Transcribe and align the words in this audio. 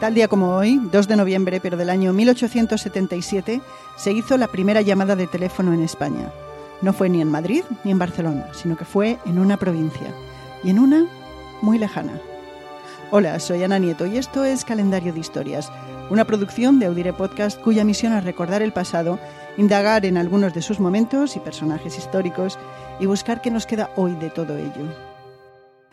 Tal 0.00 0.14
día 0.14 0.28
como 0.28 0.56
hoy, 0.56 0.80
2 0.90 1.08
de 1.08 1.16
noviembre, 1.16 1.60
pero 1.60 1.76
del 1.76 1.90
año 1.90 2.14
1877, 2.14 3.60
se 3.96 4.12
hizo 4.12 4.38
la 4.38 4.48
primera 4.48 4.80
llamada 4.80 5.14
de 5.14 5.26
teléfono 5.26 5.74
en 5.74 5.82
España. 5.82 6.32
No 6.80 6.94
fue 6.94 7.10
ni 7.10 7.20
en 7.20 7.30
Madrid 7.30 7.64
ni 7.84 7.90
en 7.90 7.98
Barcelona, 7.98 8.46
sino 8.54 8.78
que 8.78 8.86
fue 8.86 9.18
en 9.26 9.38
una 9.38 9.58
provincia, 9.58 10.14
y 10.64 10.70
en 10.70 10.78
una 10.78 11.06
muy 11.60 11.76
lejana. 11.76 12.18
Hola, 13.10 13.38
soy 13.40 13.62
Ana 13.62 13.78
Nieto 13.78 14.06
y 14.06 14.16
esto 14.16 14.42
es 14.42 14.64
Calendario 14.64 15.12
de 15.12 15.20
Historias, 15.20 15.70
una 16.08 16.24
producción 16.24 16.78
de 16.78 16.86
Audire 16.86 17.12
Podcast 17.12 17.60
cuya 17.60 17.84
misión 17.84 18.14
es 18.14 18.24
recordar 18.24 18.62
el 18.62 18.72
pasado, 18.72 19.18
indagar 19.58 20.06
en 20.06 20.16
algunos 20.16 20.54
de 20.54 20.62
sus 20.62 20.80
momentos 20.80 21.36
y 21.36 21.40
personajes 21.40 21.98
históricos 21.98 22.58
y 23.00 23.04
buscar 23.04 23.42
qué 23.42 23.50
nos 23.50 23.66
queda 23.66 23.90
hoy 23.96 24.14
de 24.14 24.30
todo 24.30 24.56
ello. 24.56 25.09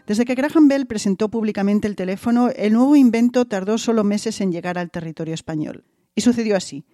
Desde 0.08 0.24
que 0.24 0.36
Graham 0.36 0.70
Bell 0.70 0.88
presentó 0.88 1.28
públicamente 1.28 1.86
el 1.86 1.98
teléfono, 1.98 2.48
el 2.56 2.72
nuevo 2.72 2.96
invento 2.96 3.44
tardó 3.44 3.78
solo 3.78 4.06
meses 4.06 4.40
en 4.40 4.54
llegar 4.54 4.78
al 4.78 4.90
territorio 4.90 5.34
español. 5.34 5.84
Y 6.16 6.22
sucedió 6.22 6.56
así. 6.56 6.86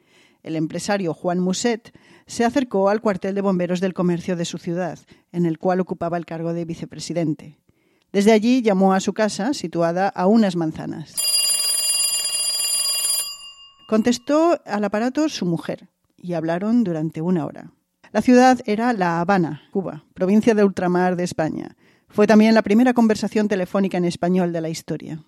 El 0.42 0.56
empresario 0.56 1.14
Juan 1.14 1.40
Muset 1.40 1.96
se 2.26 2.44
acercó 2.44 2.90
al 2.90 3.02
cuartel 3.02 3.36
de 3.36 3.42
bomberos 3.42 3.82
del 3.82 3.94
comercio 3.94 4.36
de 4.36 4.46
su 4.46 4.58
ciudad, 4.58 4.98
en 5.32 5.46
el 5.46 5.60
cual 5.60 5.80
ocupaba 5.80 6.18
el 6.18 6.26
cargo 6.26 6.54
de 6.54 6.66
vicepresidente. 6.66 7.60
Desde 8.12 8.32
allí 8.32 8.64
llamó 8.64 8.96
a 8.96 9.00
su 9.00 9.14
casa, 9.14 9.54
situada 9.54 10.08
a 10.08 10.26
unas 10.26 10.56
manzanas. 10.56 11.14
Contestó 13.88 14.60
al 14.66 14.84
aparato 14.86 15.30
su 15.30 15.46
mujer 15.46 15.88
y 16.18 16.34
hablaron 16.34 16.84
durante 16.84 17.22
una 17.22 17.46
hora. 17.46 17.74
La 18.12 18.24
ciudad 18.24 18.60
era 18.66 18.92
La 18.94 19.20
Habana, 19.20 19.62
Cuba, 19.72 20.04
provincia 20.16 20.56
de 20.56 20.64
ultramar 20.64 21.16
de 21.16 21.26
España, 21.26 21.76
fue 22.14 22.28
también 22.28 22.54
la 22.54 22.62
primera 22.62 22.94
conversación 22.94 23.48
telefónica 23.48 23.98
en 23.98 24.06
español 24.06 24.54
de 24.54 24.62
la 24.62 24.70
historia. 24.70 25.24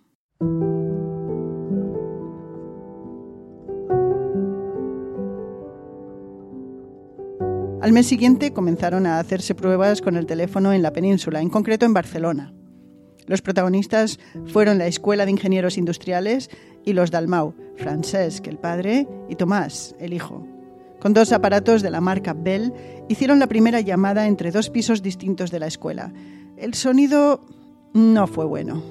Al 7.82 7.91
mes 7.91 8.05
siguiente 8.05 8.54
comenzaron 8.54 9.07
a 9.07 9.20
hacerse 9.20 9.55
pruebas 9.55 10.01
con 10.01 10.15
el 10.15 10.27
teléfono 10.27 10.74
en 10.74 10.84
la 10.84 10.93
península, 10.93 11.41
en 11.41 11.49
concreto 11.49 11.87
en 11.87 11.93
Barcelona. 11.93 12.54
Los 13.26 13.41
protagonistas 13.41 14.20
fueron 14.46 14.77
la 14.77 14.85
Escuela 14.85 15.26
de 15.26 15.31
Ingenieros 15.31 15.79
Industriales 15.79 16.52
y 16.84 16.93
los 16.93 17.09
Dalmau, 17.09 17.55
Francesc, 17.77 18.46
el 18.46 18.59
padre, 18.59 19.07
y 19.27 19.35
Tomás, 19.35 19.96
el 19.99 20.13
hijo. 20.13 20.46
Con 20.99 21.13
dos 21.13 21.31
aparatos 21.31 21.81
de 21.81 21.90
la 21.90 22.02
marca 22.02 22.34
Bell, 22.34 22.74
hicieron 23.09 23.40
la 23.40 23.48
primera 23.48 23.81
llamada 23.81 24.27
entre 24.27 24.52
dos 24.52 24.70
pisos 24.70 25.02
distintos 25.02 25.49
de 25.52 25.59
la 25.59 25.68
escuela, 25.68 26.13
el 26.57 26.73
sonido 26.73 27.41
no 27.93 28.27
fue 28.27 28.45
bueno. 28.45 28.81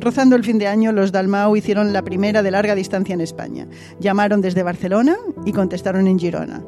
Rozando 0.00 0.36
el 0.36 0.44
fin 0.44 0.58
de 0.58 0.66
año, 0.66 0.92
los 0.92 1.12
Dalmau 1.12 1.56
hicieron 1.56 1.92
la 1.92 2.02
primera 2.02 2.42
de 2.42 2.50
larga 2.50 2.74
distancia 2.74 3.14
en 3.14 3.20
España. 3.20 3.68
Llamaron 4.00 4.40
desde 4.40 4.62
Barcelona 4.62 5.16
y 5.44 5.52
contestaron 5.52 6.06
en 6.06 6.18
Girona. 6.18 6.64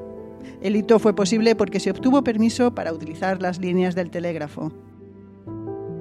El 0.61 0.77
hito 0.77 0.99
fue 0.99 1.15
posible 1.15 1.57
porque 1.57 1.81
se 1.81 1.91
obtuvo 1.91 2.23
permiso 2.23 2.75
para 2.75 2.93
utilizar 2.93 3.41
las 3.41 3.59
líneas 3.59 3.95
del 3.95 4.11
telégrafo. 4.11 4.73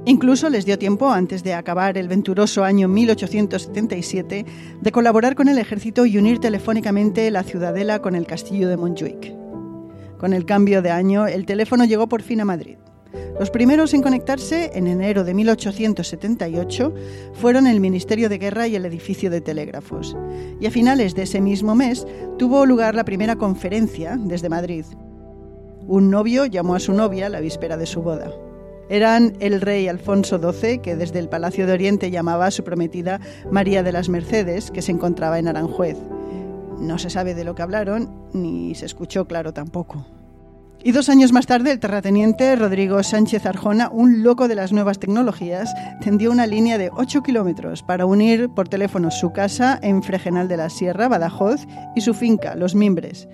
Incluso 0.06 0.50
les 0.50 0.66
dio 0.66 0.78
tiempo, 0.80 1.09
antes 1.09 1.44
de 1.44 1.54
acabar 1.54 1.98
el 1.98 2.08
venturoso 2.08 2.64
año 2.64 2.88
1877, 2.88 4.45
de 4.81 4.92
colaborar 4.92 5.36
con 5.36 5.48
el 5.50 5.58
ejército 5.58 6.06
y 6.06 6.17
unir 6.17 6.39
telefónicamente 6.39 7.30
la 7.31 7.44
ciudadela 7.44 8.00
con 8.00 8.16
el 8.16 8.26
castillo 8.26 8.70
de 8.70 8.78
Montjuic. 8.78 9.33
Con 10.17 10.33
el 10.33 10.45
cambio 10.45 10.81
de 10.81 10.92
año, 10.92 11.28
el 11.28 11.45
teléfono 11.45 11.86
llegó 11.86 12.08
por 12.08 12.22
fin 12.22 12.42
a 12.42 12.45
Madrid. 12.45 12.78
Los 13.40 13.50
primeros 13.50 13.94
en 13.94 14.02
conectarse, 14.02 14.72
en 14.74 14.88
enero 14.88 15.24
de 15.24 15.34
1878, 15.34 16.94
fueron 17.34 17.68
el 17.68 17.80
Ministerio 17.80 18.30
de 18.30 18.38
Guerra 18.38 18.68
y 18.68 18.76
el 18.76 18.86
edificio 18.86 19.30
de 19.30 19.42
telégrafos. 19.42 20.16
Y 20.60 20.66
a 20.66 20.72
finales 20.72 21.16
de 21.16 21.24
ese 21.24 21.42
mismo 21.42 21.74
mes 21.74 22.06
tuvo 22.38 22.66
lugar 22.66 22.96
la 22.96 23.06
primera 23.06 23.38
conferencia 23.38 24.18
desde 24.20 24.50
Madrid. 24.50 24.86
Un 25.88 26.11
novio 26.11 26.45
llamó 26.45 26.76
a 26.76 26.80
su 26.80 26.94
novia 26.94 27.30
la 27.30 27.39
víspera 27.39 27.78
de 27.78 27.86
su 27.86 28.02
boda. 28.02 28.32
Eran 28.89 29.36
el 29.39 29.62
rey 29.62 29.88
Alfonso 29.88 30.39
XII, 30.39 30.80
que 30.80 30.95
desde 30.95 31.20
el 31.20 31.30
Palacio 31.30 31.66
de 31.66 31.73
Oriente 31.73 32.12
llamaba 32.12 32.48
a 32.48 32.52
su 32.52 32.64
prometida 32.64 33.20
María 33.52 33.83
de 33.83 33.92
las 33.92 34.10
Mercedes, 34.10 34.72
que 34.72 34.82
se 34.82 34.92
encontraba 34.92 35.39
en 35.39 35.48
Aranjuez. 35.48 35.98
No 36.80 36.98
se 36.98 37.10
sabe 37.10 37.36
de 37.36 37.44
lo 37.44 37.56
que 37.56 37.62
hablaron, 37.62 38.10
ni 38.33 38.73
se 38.76 38.86
escuchó 38.86 39.28
claro 39.28 39.54
tampoco. 39.54 40.19
Y 40.82 40.94
dos 40.94 41.10
años 41.10 41.34
más 41.34 41.45
tarde, 41.45 41.73
el 41.73 41.80
terrateniente 41.80 42.56
Rodrigo 42.56 43.04
Sánchez 43.04 43.45
Arjona, 43.45 43.90
un 43.92 44.23
loco 44.23 44.48
de 44.48 44.56
las 44.56 44.72
nuevas 44.72 44.98
tecnologías, 44.98 45.73
tendió 46.00 46.32
una 46.32 46.48
línea 46.48 46.78
de 46.78 46.90
8 46.95 47.22
kilómetros 47.22 47.84
para 47.84 48.06
unir 48.06 48.50
por 48.50 48.70
teléfono 48.70 49.12
su 49.12 49.34
casa 49.34 49.78
en 49.82 50.02
Fregenal 50.02 50.48
de 50.48 50.56
la 50.56 50.70
Sierra, 50.70 51.10
Badajoz, 51.10 51.68
y 51.98 52.02
su 52.02 52.14
finca, 52.14 52.56
Los 52.56 52.76
Mimbres. 52.76 53.28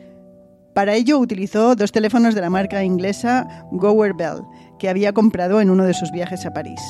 Para 0.73 0.95
ello 0.95 1.19
utilizó 1.19 1.75
dos 1.75 1.91
teléfonos 1.91 2.34
de 2.34 2.41
la 2.41 2.50
marca 2.50 2.84
inglesa 2.84 3.47
Gower 3.72 4.13
Bell, 4.16 4.41
que 4.79 4.89
había 4.89 5.13
comprado 5.13 5.61
en 5.61 5.69
uno 5.69 5.84
de 5.84 5.94
sus 5.94 6.11
viajes 6.11 6.47
a 6.47 6.53
París. 6.53 6.81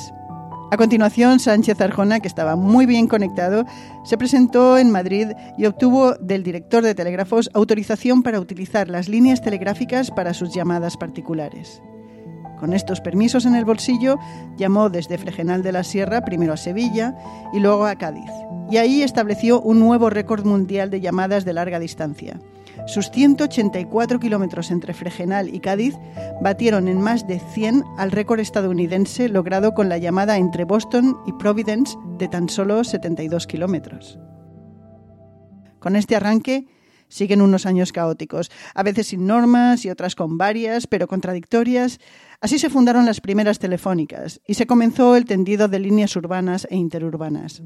A 0.68 0.76
continuación, 0.76 1.38
Sánchez 1.38 1.80
Arjona, 1.80 2.18
que 2.18 2.26
estaba 2.26 2.56
muy 2.56 2.86
bien 2.86 3.06
conectado, 3.06 3.64
se 4.04 4.18
presentó 4.18 4.78
en 4.78 4.90
Madrid 4.90 5.28
y 5.56 5.66
obtuvo 5.66 6.14
del 6.14 6.42
director 6.42 6.82
de 6.82 6.94
telégrafos 6.94 7.48
autorización 7.54 8.24
para 8.24 8.40
utilizar 8.40 8.88
las 8.88 9.08
líneas 9.08 9.40
telegráficas 9.40 10.10
para 10.10 10.34
sus 10.34 10.52
llamadas 10.52 10.96
particulares. 10.96 11.80
Con 12.58 12.72
estos 12.72 13.00
permisos 13.00 13.44
en 13.44 13.54
el 13.54 13.64
bolsillo, 13.64 14.18
llamó 14.56 14.88
desde 14.88 15.18
Fregenal 15.18 15.62
de 15.62 15.72
la 15.72 15.84
Sierra 15.84 16.24
primero 16.24 16.52
a 16.52 16.56
Sevilla 16.56 17.14
y 17.52 17.60
luego 17.60 17.86
a 17.86 17.96
Cádiz, 17.96 18.30
y 18.70 18.78
ahí 18.78 19.02
estableció 19.02 19.60
un 19.60 19.78
nuevo 19.78 20.10
récord 20.10 20.44
mundial 20.44 20.90
de 20.90 21.00
llamadas 21.00 21.44
de 21.44 21.52
larga 21.52 21.78
distancia. 21.78 22.40
Sus 22.86 23.10
184 23.10 24.20
kilómetros 24.20 24.70
entre 24.70 24.94
Fregenal 24.94 25.52
y 25.52 25.60
Cádiz 25.60 25.96
batieron 26.40 26.88
en 26.88 27.00
más 27.00 27.26
de 27.26 27.40
100 27.40 27.82
al 27.98 28.12
récord 28.12 28.38
estadounidense 28.38 29.28
logrado 29.28 29.74
con 29.74 29.88
la 29.88 29.98
llamada 29.98 30.36
entre 30.36 30.64
Boston 30.64 31.16
y 31.26 31.32
Providence 31.32 31.96
de 32.18 32.28
tan 32.28 32.48
solo 32.48 32.84
72 32.84 33.46
kilómetros. 33.46 34.18
Con 35.80 35.96
este 35.96 36.16
arranque 36.16 36.66
siguen 37.08 37.42
unos 37.42 37.66
años 37.66 37.92
caóticos, 37.92 38.50
a 38.74 38.82
veces 38.82 39.08
sin 39.08 39.26
normas 39.26 39.84
y 39.84 39.90
otras 39.90 40.14
con 40.14 40.38
varias, 40.38 40.86
pero 40.86 41.08
contradictorias. 41.08 41.98
Así 42.40 42.58
se 42.58 42.70
fundaron 42.70 43.06
las 43.06 43.20
primeras 43.20 43.58
telefónicas 43.58 44.40
y 44.46 44.54
se 44.54 44.66
comenzó 44.66 45.16
el 45.16 45.24
tendido 45.24 45.68
de 45.68 45.78
líneas 45.78 46.16
urbanas 46.16 46.66
e 46.70 46.76
interurbanas. 46.76 47.62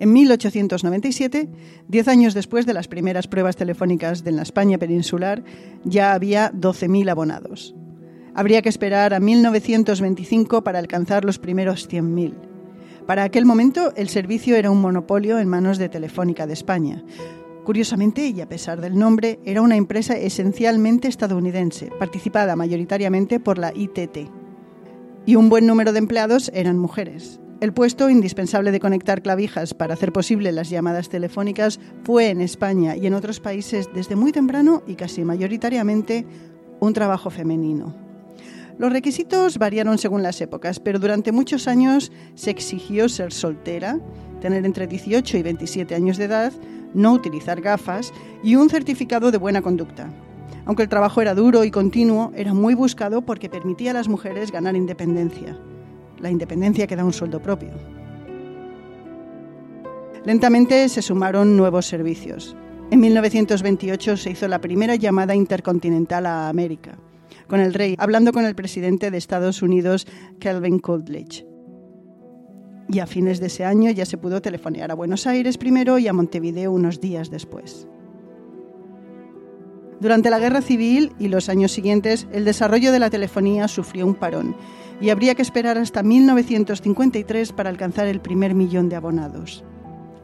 En 0.00 0.12
1897, 0.12 1.48
diez 1.88 2.08
años 2.08 2.34
después 2.34 2.66
de 2.66 2.74
las 2.74 2.88
primeras 2.88 3.26
pruebas 3.26 3.56
telefónicas 3.56 4.22
de 4.22 4.32
la 4.32 4.42
España 4.42 4.76
peninsular, 4.76 5.42
ya 5.84 6.12
había 6.12 6.52
12.000 6.52 7.10
abonados. 7.10 7.74
Habría 8.36 8.62
que 8.62 8.68
esperar 8.68 9.14
a 9.14 9.20
1925 9.20 10.64
para 10.64 10.80
alcanzar 10.80 11.24
los 11.24 11.38
primeros 11.38 11.88
100.000. 11.88 12.34
Para 13.06 13.22
aquel 13.22 13.44
momento, 13.44 13.92
el 13.96 14.08
servicio 14.08 14.56
era 14.56 14.72
un 14.72 14.80
monopolio 14.80 15.38
en 15.38 15.46
manos 15.46 15.78
de 15.78 15.88
Telefónica 15.88 16.46
de 16.46 16.54
España. 16.54 17.04
Curiosamente, 17.64 18.26
y 18.26 18.40
a 18.40 18.48
pesar 18.48 18.80
del 18.80 18.98
nombre, 18.98 19.38
era 19.44 19.62
una 19.62 19.76
empresa 19.76 20.16
esencialmente 20.16 21.06
estadounidense, 21.06 21.90
participada 21.98 22.56
mayoritariamente 22.56 23.38
por 23.38 23.58
la 23.58 23.72
ITT. 23.72 24.28
Y 25.26 25.36
un 25.36 25.48
buen 25.48 25.66
número 25.66 25.92
de 25.92 25.98
empleados 25.98 26.50
eran 26.54 26.76
mujeres. 26.76 27.40
El 27.60 27.72
puesto 27.72 28.10
indispensable 28.10 28.72
de 28.72 28.80
conectar 28.80 29.22
clavijas 29.22 29.74
para 29.74 29.94
hacer 29.94 30.12
posible 30.12 30.50
las 30.50 30.70
llamadas 30.70 31.08
telefónicas 31.08 31.78
fue 32.02 32.30
en 32.30 32.40
España 32.40 32.96
y 32.96 33.06
en 33.06 33.14
otros 33.14 33.38
países 33.38 33.88
desde 33.94 34.16
muy 34.16 34.32
temprano 34.32 34.82
y 34.88 34.96
casi 34.96 35.24
mayoritariamente 35.24 36.26
un 36.80 36.92
trabajo 36.92 37.30
femenino. 37.30 38.03
Los 38.78 38.92
requisitos 38.92 39.58
variaron 39.58 39.98
según 39.98 40.22
las 40.22 40.40
épocas, 40.40 40.80
pero 40.80 40.98
durante 40.98 41.32
muchos 41.32 41.68
años 41.68 42.10
se 42.34 42.50
exigió 42.50 43.08
ser 43.08 43.32
soltera, 43.32 44.00
tener 44.40 44.66
entre 44.66 44.86
18 44.86 45.38
y 45.38 45.42
27 45.42 45.94
años 45.94 46.16
de 46.16 46.24
edad, 46.24 46.52
no 46.92 47.12
utilizar 47.12 47.60
gafas 47.60 48.12
y 48.42 48.56
un 48.56 48.68
certificado 48.68 49.30
de 49.30 49.38
buena 49.38 49.62
conducta. 49.62 50.08
Aunque 50.66 50.82
el 50.82 50.88
trabajo 50.88 51.20
era 51.20 51.34
duro 51.34 51.64
y 51.64 51.70
continuo, 51.70 52.32
era 52.34 52.54
muy 52.54 52.74
buscado 52.74 53.22
porque 53.22 53.48
permitía 53.48 53.92
a 53.92 53.94
las 53.94 54.08
mujeres 54.08 54.50
ganar 54.50 54.76
independencia 54.76 55.58
la 56.24 56.30
independencia 56.30 56.86
que 56.86 56.96
da 56.96 57.04
un 57.04 57.12
sueldo 57.12 57.40
propio. 57.40 57.70
Lentamente 60.24 60.88
se 60.88 61.02
sumaron 61.02 61.56
nuevos 61.56 61.86
servicios. 61.86 62.56
En 62.90 63.00
1928 63.00 64.16
se 64.16 64.30
hizo 64.30 64.48
la 64.48 64.60
primera 64.60 64.96
llamada 64.96 65.34
intercontinental 65.34 66.24
a 66.24 66.48
América, 66.48 66.98
con 67.46 67.60
el 67.60 67.74
rey 67.74 67.94
hablando 67.98 68.32
con 68.32 68.44
el 68.44 68.54
presidente 68.54 69.10
de 69.10 69.18
Estados 69.18 69.62
Unidos, 69.62 70.06
Calvin 70.38 70.78
Coolidge. 70.78 71.46
Y 72.88 72.98
a 72.98 73.06
fines 73.06 73.40
de 73.40 73.46
ese 73.46 73.64
año 73.64 73.90
ya 73.90 74.04
se 74.04 74.18
pudo 74.18 74.42
telefonear 74.42 74.90
a 74.90 74.94
Buenos 74.94 75.26
Aires 75.26 75.58
primero 75.58 75.98
y 75.98 76.08
a 76.08 76.12
Montevideo 76.12 76.72
unos 76.72 77.00
días 77.00 77.30
después. 77.30 77.88
Durante 80.00 80.28
la 80.28 80.38
Guerra 80.38 80.60
Civil 80.60 81.12
y 81.18 81.28
los 81.28 81.48
años 81.48 81.72
siguientes, 81.72 82.26
el 82.32 82.44
desarrollo 82.44 82.92
de 82.92 82.98
la 82.98 83.10
telefonía 83.10 83.68
sufrió 83.68 84.06
un 84.06 84.14
parón 84.14 84.54
y 85.00 85.10
habría 85.10 85.34
que 85.34 85.42
esperar 85.42 85.78
hasta 85.78 86.02
1953 86.02 87.52
para 87.52 87.70
alcanzar 87.70 88.06
el 88.06 88.20
primer 88.20 88.54
millón 88.54 88.88
de 88.88 88.96
abonados. 88.96 89.64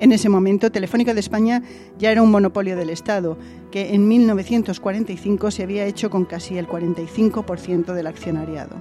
En 0.00 0.12
ese 0.12 0.30
momento, 0.30 0.72
Telefónica 0.72 1.12
de 1.12 1.20
España 1.20 1.62
ya 1.98 2.10
era 2.10 2.22
un 2.22 2.30
monopolio 2.30 2.74
del 2.74 2.88
Estado, 2.88 3.36
que 3.70 3.94
en 3.94 4.08
1945 4.08 5.50
se 5.50 5.62
había 5.62 5.84
hecho 5.84 6.08
con 6.08 6.24
casi 6.24 6.56
el 6.56 6.66
45% 6.66 7.92
del 7.92 8.06
accionariado. 8.06 8.76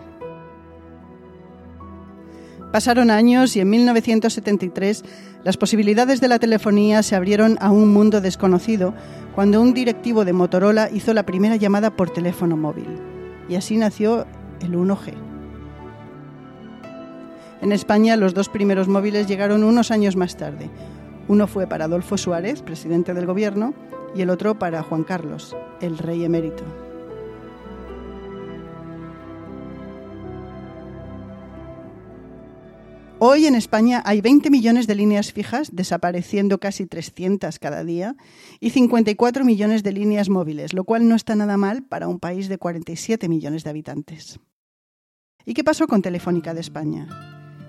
Pasaron 2.72 3.12
años 3.12 3.56
y 3.58 3.60
en 3.60 3.70
1973 3.70 5.04
las 5.44 5.58
posibilidades 5.58 6.22
de 6.22 6.28
la 6.30 6.40
telefonía 6.40 7.04
se 7.04 7.16
abrieron 7.16 7.58
a 7.60 7.70
un 7.72 7.92
mundo 7.92 8.22
desconocido 8.22 8.94
cuando 9.36 9.60
un 9.60 9.74
directivo 9.74 10.24
de 10.24 10.34
Motorola 10.34 10.90
hizo 10.94 11.14
la 11.14 11.26
primera 11.26 11.58
llamada 11.58 11.96
por 11.96 12.12
teléfono 12.12 12.56
móvil. 12.56 12.88
Y 13.50 13.56
así 13.56 13.76
nació 13.76 14.26
el 14.62 14.74
1G. 14.74 15.14
En 17.62 17.72
España 17.74 18.16
los 18.16 18.34
dos 18.34 18.48
primeros 18.48 18.88
móviles 18.88 19.28
llegaron 19.28 19.64
unos 19.64 19.92
años 19.92 20.16
más 20.16 20.38
tarde. 20.38 20.70
Uno 21.30 21.46
fue 21.46 21.68
para 21.68 21.86
Adolfo 21.86 22.18
Suárez, 22.18 22.64
presidente 22.64 23.14
del 23.14 23.28
gobierno, 23.28 23.76
y 24.16 24.22
el 24.24 24.32
otro 24.32 24.58
para 24.58 24.82
Juan 24.82 25.04
Carlos, 25.04 25.56
el 25.80 26.00
rey 26.00 26.26
emérito. 26.26 26.64
Hoy 33.20 33.46
en 33.46 33.54
España 33.54 34.02
hay 34.06 34.22
20 34.22 34.50
millones 34.50 34.88
de 34.88 34.96
líneas 34.96 35.32
fijas, 35.32 35.70
desapareciendo 35.72 36.60
casi 36.60 36.88
300 36.88 37.60
cada 37.60 37.84
día, 37.84 38.16
y 38.60 38.72
54 38.72 39.46
millones 39.46 39.84
de 39.84 39.92
líneas 39.92 40.30
móviles, 40.30 40.74
lo 40.74 40.84
cual 40.84 41.08
no 41.08 41.14
está 41.14 41.36
nada 41.36 41.58
mal 41.58 41.84
para 41.84 42.08
un 42.08 42.18
país 42.18 42.50
de 42.50 42.58
47 42.58 43.30
millones 43.30 43.64
de 43.64 43.70
habitantes. 43.70 44.40
¿Y 45.46 45.54
qué 45.54 45.64
pasó 45.64 45.86
con 45.86 46.02
Telefónica 46.02 46.56
de 46.56 46.62
España? 46.62 47.08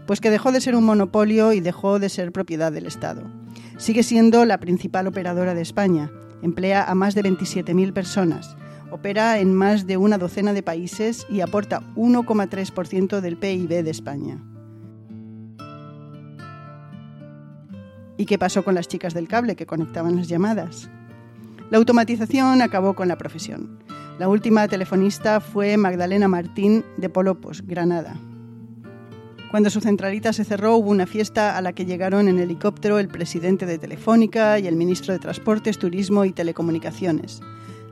Pues 0.06 0.22
que 0.22 0.30
dejó 0.30 0.50
de 0.50 0.62
ser 0.62 0.74
un 0.74 0.84
monopolio 0.84 1.52
y 1.52 1.60
dejó 1.60 1.98
de 1.98 2.08
ser 2.08 2.32
propiedad 2.32 2.72
del 2.72 2.86
Estado. 2.86 3.30
Sigue 3.80 4.02
siendo 4.02 4.44
la 4.44 4.60
principal 4.60 5.06
operadora 5.06 5.54
de 5.54 5.62
España, 5.62 6.10
emplea 6.42 6.84
a 6.84 6.94
más 6.94 7.14
de 7.14 7.22
27.000 7.22 7.94
personas, 7.94 8.54
opera 8.90 9.38
en 9.38 9.54
más 9.54 9.86
de 9.86 9.96
una 9.96 10.18
docena 10.18 10.52
de 10.52 10.62
países 10.62 11.26
y 11.30 11.40
aporta 11.40 11.80
1,3% 11.96 13.20
del 13.20 13.38
PIB 13.38 13.82
de 13.82 13.90
España. 13.90 14.38
¿Y 18.18 18.26
qué 18.26 18.38
pasó 18.38 18.62
con 18.64 18.74
las 18.74 18.86
chicas 18.86 19.14
del 19.14 19.28
cable 19.28 19.56
que 19.56 19.64
conectaban 19.64 20.14
las 20.14 20.28
llamadas? 20.28 20.90
La 21.70 21.78
automatización 21.78 22.60
acabó 22.60 22.94
con 22.94 23.08
la 23.08 23.16
profesión. 23.16 23.78
La 24.18 24.28
última 24.28 24.68
telefonista 24.68 25.40
fue 25.40 25.78
Magdalena 25.78 26.28
Martín 26.28 26.84
de 26.98 27.08
Polopos, 27.08 27.62
Granada. 27.66 28.14
Cuando 29.50 29.68
su 29.68 29.80
centralita 29.80 30.32
se 30.32 30.44
cerró 30.44 30.76
hubo 30.76 30.90
una 30.90 31.06
fiesta 31.06 31.56
a 31.56 31.60
la 31.60 31.72
que 31.72 31.84
llegaron 31.84 32.28
en 32.28 32.38
helicóptero 32.38 33.00
el 33.00 33.08
presidente 33.08 33.66
de 33.66 33.78
Telefónica 33.78 34.60
y 34.60 34.68
el 34.68 34.76
ministro 34.76 35.12
de 35.12 35.18
Transportes, 35.18 35.76
Turismo 35.76 36.24
y 36.24 36.30
Telecomunicaciones. 36.32 37.40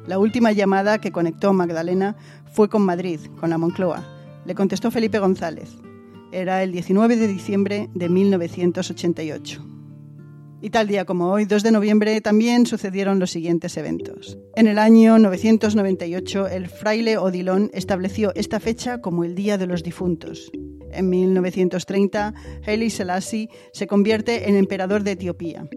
La 0.06 0.20
última 0.20 0.52
llamada 0.52 1.00
que 1.00 1.10
conectó 1.10 1.52
Magdalena 1.52 2.16
fue 2.52 2.68
con 2.68 2.82
Madrid, 2.82 3.18
con 3.40 3.50
la 3.50 3.58
Moncloa. 3.58 4.04
Le 4.44 4.54
contestó 4.54 4.92
Felipe 4.92 5.18
González. 5.18 5.70
Era 6.30 6.62
el 6.62 6.70
19 6.70 7.16
de 7.16 7.26
diciembre 7.26 7.90
de 7.92 8.08
1988. 8.08 9.66
Y 10.62 10.70
tal 10.70 10.86
día 10.86 11.04
como 11.06 11.32
hoy, 11.32 11.44
2 11.44 11.64
de 11.64 11.72
noviembre, 11.72 12.20
también 12.20 12.66
sucedieron 12.66 13.18
los 13.18 13.32
siguientes 13.32 13.76
eventos. 13.76 14.38
En 14.54 14.68
el 14.68 14.78
año 14.78 15.18
998, 15.18 16.46
el 16.46 16.68
fraile 16.68 17.18
Odilon 17.18 17.70
estableció 17.74 18.32
esta 18.36 18.60
fecha 18.60 19.00
como 19.00 19.24
el 19.24 19.34
Día 19.34 19.58
de 19.58 19.66
los 19.66 19.82
Difuntos. 19.82 20.52
En 20.92 21.08
1930, 21.08 22.34
Haile 22.66 22.90
Selassie 22.90 23.48
se 23.72 23.86
convierte 23.86 24.48
en 24.48 24.56
emperador 24.56 25.02
de 25.02 25.12
Etiopía. 25.12 25.68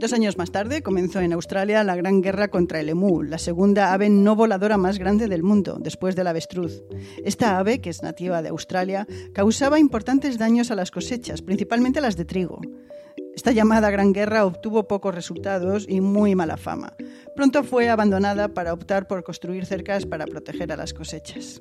Dos 0.00 0.14
años 0.14 0.38
más 0.38 0.50
tarde 0.50 0.82
comenzó 0.82 1.20
en 1.20 1.34
Australia 1.34 1.84
la 1.84 1.94
Gran 1.94 2.22
Guerra 2.22 2.48
contra 2.48 2.80
el 2.80 2.88
emú, 2.88 3.22
la 3.22 3.36
segunda 3.36 3.92
ave 3.92 4.08
no 4.08 4.34
voladora 4.34 4.78
más 4.78 4.98
grande 4.98 5.28
del 5.28 5.42
mundo, 5.42 5.76
después 5.78 6.16
del 6.16 6.26
avestruz. 6.26 6.82
Esta 7.22 7.58
ave, 7.58 7.82
que 7.82 7.90
es 7.90 8.02
nativa 8.02 8.40
de 8.40 8.48
Australia, 8.48 9.06
causaba 9.34 9.78
importantes 9.78 10.38
daños 10.38 10.70
a 10.70 10.74
las 10.74 10.90
cosechas, 10.90 11.42
principalmente 11.42 12.00
las 12.00 12.16
de 12.16 12.24
trigo. 12.24 12.62
Esta 13.34 13.52
llamada 13.52 13.90
Gran 13.90 14.14
Guerra 14.14 14.46
obtuvo 14.46 14.88
pocos 14.88 15.14
resultados 15.14 15.84
y 15.86 16.00
muy 16.00 16.34
mala 16.34 16.56
fama. 16.56 16.94
Pronto 17.36 17.62
fue 17.62 17.90
abandonada 17.90 18.48
para 18.48 18.72
optar 18.72 19.06
por 19.06 19.22
construir 19.22 19.66
cercas 19.66 20.06
para 20.06 20.24
proteger 20.24 20.72
a 20.72 20.76
las 20.76 20.94
cosechas. 20.94 21.60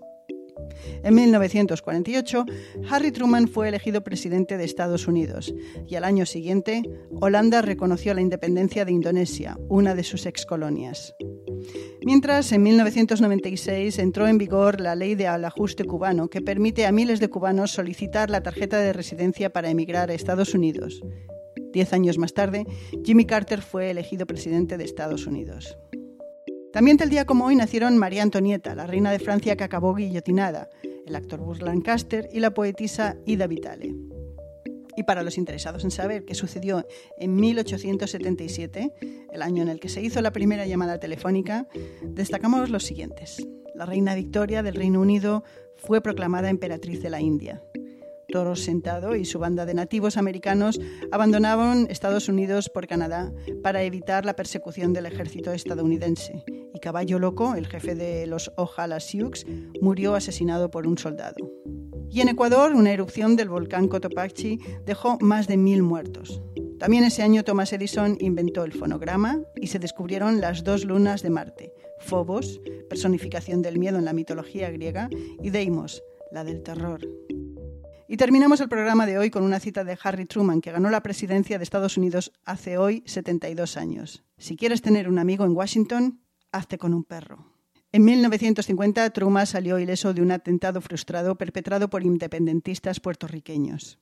En 1.03 1.15
1948, 1.15 2.45
Harry 2.89 3.11
Truman 3.11 3.47
fue 3.47 3.69
elegido 3.69 4.03
presidente 4.03 4.57
de 4.57 4.65
Estados 4.65 5.07
Unidos 5.07 5.53
y 5.87 5.95
al 5.95 6.03
año 6.03 6.25
siguiente, 6.25 6.83
Holanda 7.21 7.61
reconoció 7.61 8.13
la 8.13 8.21
independencia 8.21 8.85
de 8.85 8.91
Indonesia, 8.91 9.57
una 9.69 9.95
de 9.95 10.03
sus 10.03 10.25
excolonias. 10.25 11.13
Mientras, 12.05 12.51
en 12.51 12.63
1996 12.63 13.99
entró 13.99 14.27
en 14.27 14.37
vigor 14.37 14.79
la 14.79 14.95
ley 14.95 15.15
de 15.15 15.27
ajuste 15.27 15.83
cubano 15.85 16.29
que 16.29 16.41
permite 16.41 16.85
a 16.85 16.91
miles 16.91 17.19
de 17.19 17.29
cubanos 17.29 17.71
solicitar 17.71 18.29
la 18.29 18.41
tarjeta 18.41 18.79
de 18.79 18.93
residencia 18.93 19.51
para 19.51 19.69
emigrar 19.69 20.09
a 20.09 20.13
Estados 20.13 20.53
Unidos. 20.53 21.01
Diez 21.71 21.93
años 21.93 22.17
más 22.17 22.33
tarde, 22.33 22.65
Jimmy 23.03 23.25
Carter 23.25 23.61
fue 23.61 23.91
elegido 23.91 24.25
presidente 24.25 24.77
de 24.77 24.85
Estados 24.85 25.27
Unidos. 25.27 25.77
También 26.71 26.97
tal 26.97 27.09
día 27.09 27.25
como 27.25 27.45
hoy 27.45 27.55
nacieron 27.55 27.97
María 27.97 28.21
Antonieta, 28.21 28.75
la 28.75 28.85
reina 28.85 29.11
de 29.11 29.17
Francia 29.17 29.55
que 29.55 29.63
acabó 29.63 29.95
guillotinada, 29.95 30.69
el 31.07 31.15
actor 31.15 31.39
Burt 31.39 31.63
Lancaster 31.63 32.29
y 32.31 32.39
la 32.39 32.53
poetisa 32.53 33.17
Ida 33.25 33.47
Vitale. 33.47 33.95
Y 34.95 35.03
para 35.03 35.23
los 35.23 35.39
interesados 35.39 35.83
en 35.83 35.89
saber 35.89 36.25
qué 36.25 36.35
sucedió 36.35 36.85
en 37.17 37.35
1877, 37.35 38.93
el 39.31 39.41
año 39.41 39.63
en 39.63 39.69
el 39.69 39.79
que 39.79 39.89
se 39.89 40.03
hizo 40.03 40.21
la 40.21 40.31
primera 40.31 40.67
llamada 40.67 40.99
telefónica, 40.99 41.67
destacamos 42.03 42.69
los 42.69 42.83
siguientes. 42.83 43.47
La 43.73 43.85
reina 43.85 44.13
Victoria 44.13 44.61
del 44.61 44.75
Reino 44.75 45.01
Unido 45.01 45.43
fue 45.77 46.01
proclamada 46.01 46.49
emperatriz 46.49 47.01
de 47.01 47.09
la 47.09 47.21
India. 47.21 47.63
Toro 48.27 48.55
Sentado 48.55 49.15
y 49.15 49.25
su 49.25 49.39
banda 49.39 49.65
de 49.65 49.73
nativos 49.73 50.17
americanos 50.17 50.79
abandonaron 51.11 51.87
Estados 51.89 52.29
Unidos 52.29 52.69
por 52.69 52.85
Canadá 52.85 53.31
para 53.63 53.81
evitar 53.81 54.25
la 54.25 54.35
persecución 54.35 54.93
del 54.93 55.07
ejército 55.07 55.51
estadounidense. 55.51 56.43
Y 56.73 56.79
Caballo 56.79 57.19
Loco, 57.19 57.55
el 57.55 57.67
jefe 57.67 57.95
de 57.95 58.27
los 58.27 58.51
Ojala 58.57 58.99
Sioux, 58.99 59.45
murió 59.81 60.15
asesinado 60.15 60.71
por 60.71 60.87
un 60.87 60.97
soldado. 60.97 61.51
Y 62.11 62.21
en 62.21 62.29
Ecuador, 62.29 62.73
una 62.73 62.91
erupción 62.91 63.35
del 63.35 63.49
volcán 63.49 63.87
Cotopaxi 63.87 64.59
dejó 64.85 65.17
más 65.21 65.47
de 65.47 65.57
mil 65.57 65.83
muertos. 65.83 66.41
También 66.79 67.03
ese 67.03 67.23
año 67.23 67.43
Thomas 67.43 67.73
Edison 67.73 68.17
inventó 68.19 68.63
el 68.63 68.73
fonograma 68.73 69.41
y 69.55 69.67
se 69.67 69.79
descubrieron 69.79 70.39
las 70.41 70.63
dos 70.63 70.85
lunas 70.85 71.21
de 71.21 71.29
Marte, 71.29 71.73
Phobos, 71.99 72.61
personificación 72.89 73.61
del 73.61 73.77
miedo 73.77 73.99
en 73.99 74.05
la 74.05 74.13
mitología 74.13 74.71
griega, 74.71 75.09
y 75.43 75.49
Deimos, 75.49 76.01
la 76.31 76.43
del 76.43 76.63
terror. 76.63 77.01
Y 78.07 78.17
terminamos 78.17 78.59
el 78.59 78.69
programa 78.69 79.05
de 79.05 79.19
hoy 79.19 79.29
con 79.29 79.43
una 79.43 79.59
cita 79.59 79.83
de 79.83 79.97
Harry 80.01 80.25
Truman, 80.25 80.61
que 80.61 80.71
ganó 80.71 80.89
la 80.89 81.03
presidencia 81.03 81.59
de 81.59 81.63
Estados 81.63 81.95
Unidos 81.95 82.31
hace 82.43 82.77
hoy 82.79 83.03
72 83.05 83.77
años. 83.77 84.23
Si 84.37 84.55
quieres 84.55 84.81
tener 84.81 85.09
un 85.09 85.19
amigo 85.19 85.45
en 85.45 85.51
Washington, 85.51 86.21
hazte 86.51 86.77
con 86.77 86.93
un 86.93 87.03
perro. 87.03 87.45
En 87.91 88.05
1950, 88.05 89.09
Truman 89.09 89.47
salió 89.47 89.79
ileso 89.79 90.13
de 90.13 90.21
un 90.21 90.31
atentado 90.31 90.79
frustrado 90.81 91.35
perpetrado 91.35 91.89
por 91.89 92.03
independentistas 92.03 92.99
puertorriqueños. 92.99 93.99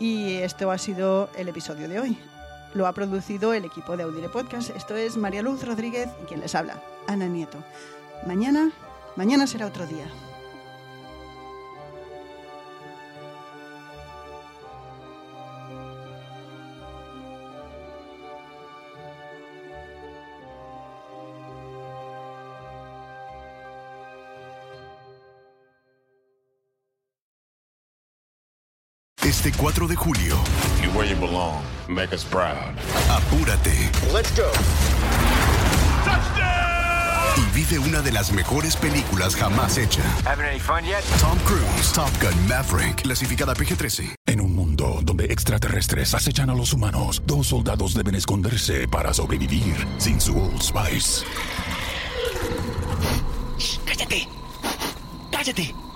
Y 0.00 0.34
esto 0.34 0.72
ha 0.72 0.78
sido 0.78 1.30
el 1.36 1.48
episodio 1.48 1.88
de 1.88 2.00
hoy. 2.00 2.18
Lo 2.74 2.88
ha 2.88 2.92
producido 2.92 3.54
el 3.54 3.64
equipo 3.64 3.96
de 3.96 4.02
Audire 4.02 4.28
Podcast. 4.28 4.70
Esto 4.70 4.96
es 4.96 5.16
María 5.16 5.42
Luz 5.42 5.64
Rodríguez 5.64 6.08
y 6.22 6.26
quien 6.26 6.40
les 6.40 6.56
habla, 6.56 6.82
Ana 7.06 7.28
Nieto. 7.28 7.62
Mañana, 8.26 8.72
mañana 9.14 9.46
será 9.46 9.66
otro 9.66 9.86
día. 9.86 10.06
Este 29.32 29.50
4 29.50 29.88
de 29.88 29.96
julio. 29.96 30.36
You 30.82 30.90
where 30.90 31.08
you 31.08 31.16
belong. 31.16 31.62
Make 31.88 32.14
us 32.14 32.22
proud. 32.22 32.76
Apúrate. 33.08 33.90
Let's 34.12 34.30
go. 34.36 34.52
Y 37.38 37.54
vive 37.54 37.78
una 37.78 38.02
de 38.02 38.12
las 38.12 38.30
mejores 38.30 38.76
películas 38.76 39.34
jamás 39.34 39.78
hecha. 39.78 40.02
Having 40.26 40.44
any 40.44 40.60
fun 40.60 40.84
yet? 40.84 41.02
Tom 41.18 41.38
Cruise, 41.46 41.92
Top 41.94 42.10
Gun 42.20 42.46
Maverick, 42.46 43.04
clasificada 43.04 43.54
PG-13. 43.54 44.14
En 44.26 44.42
un 44.42 44.54
mundo 44.54 44.62
mundo 44.84 45.00
donde 45.02 45.24
extraterrestres 45.24 46.12
acechan 46.12 46.50
a 46.50 46.54
los 46.54 46.74
humanos, 46.74 47.22
dos 47.24 47.46
soldados 47.46 47.94
deben 47.94 48.14
esconderse 48.14 48.86
para 48.86 49.14
sobrevivir 49.14 49.74
sin 49.96 50.20
su 50.20 50.38
Old 50.38 50.60
Spice. 50.60 51.24
¡Cállate! 53.86 54.28
¡Cállate! 55.30 55.91